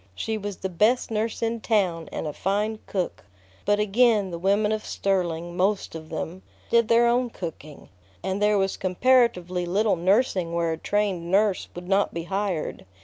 She 0.15 0.35
was 0.35 0.57
the 0.57 0.67
best 0.67 1.11
nurse 1.11 1.43
in 1.43 1.59
town 1.61 2.09
and 2.11 2.25
a 2.25 2.33
fine 2.33 2.79
cook. 2.87 3.23
But 3.65 3.79
again 3.79 4.31
the 4.31 4.39
women 4.39 4.71
of 4.71 4.83
Sterling, 4.83 5.55
most 5.55 5.93
of 5.93 6.09
them, 6.09 6.41
did 6.71 6.87
their 6.87 7.05
own 7.05 7.29
cooking, 7.29 7.89
and 8.23 8.41
there 8.41 8.57
was 8.57 8.77
comparatively 8.77 9.63
little 9.63 9.95
nursing 9.97 10.53
where 10.53 10.71
a 10.71 10.77
trained 10.79 11.29
nurse 11.29 11.67
would 11.75 11.87
not 11.87 12.15
be 12.15 12.23
hired. 12.23 12.83